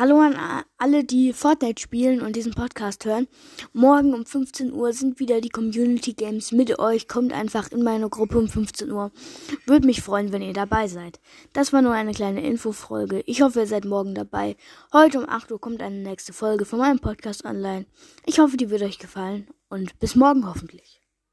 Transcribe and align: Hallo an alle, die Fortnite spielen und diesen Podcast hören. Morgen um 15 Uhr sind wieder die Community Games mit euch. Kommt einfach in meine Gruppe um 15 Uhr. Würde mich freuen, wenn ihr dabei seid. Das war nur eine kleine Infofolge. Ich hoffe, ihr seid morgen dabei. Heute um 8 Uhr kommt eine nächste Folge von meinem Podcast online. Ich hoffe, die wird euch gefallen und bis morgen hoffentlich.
Hallo 0.00 0.18
an 0.18 0.34
alle, 0.78 1.04
die 1.04 1.34
Fortnite 1.34 1.78
spielen 1.78 2.22
und 2.22 2.34
diesen 2.34 2.54
Podcast 2.54 3.04
hören. 3.04 3.28
Morgen 3.74 4.14
um 4.14 4.24
15 4.24 4.72
Uhr 4.72 4.94
sind 4.94 5.20
wieder 5.20 5.42
die 5.42 5.50
Community 5.50 6.14
Games 6.14 6.52
mit 6.52 6.78
euch. 6.78 7.06
Kommt 7.06 7.34
einfach 7.34 7.70
in 7.70 7.82
meine 7.82 8.08
Gruppe 8.08 8.38
um 8.38 8.48
15 8.48 8.90
Uhr. 8.90 9.12
Würde 9.66 9.84
mich 9.84 10.00
freuen, 10.00 10.32
wenn 10.32 10.40
ihr 10.40 10.54
dabei 10.54 10.88
seid. 10.88 11.20
Das 11.52 11.74
war 11.74 11.82
nur 11.82 11.92
eine 11.92 12.14
kleine 12.14 12.40
Infofolge. 12.40 13.22
Ich 13.26 13.42
hoffe, 13.42 13.60
ihr 13.60 13.66
seid 13.66 13.84
morgen 13.84 14.14
dabei. 14.14 14.56
Heute 14.90 15.18
um 15.18 15.28
8 15.28 15.52
Uhr 15.52 15.60
kommt 15.60 15.82
eine 15.82 15.98
nächste 15.98 16.32
Folge 16.32 16.64
von 16.64 16.78
meinem 16.78 17.00
Podcast 17.00 17.44
online. 17.44 17.84
Ich 18.24 18.38
hoffe, 18.38 18.56
die 18.56 18.70
wird 18.70 18.80
euch 18.80 18.98
gefallen 18.98 19.48
und 19.68 19.98
bis 19.98 20.14
morgen 20.14 20.46
hoffentlich. 20.46 20.99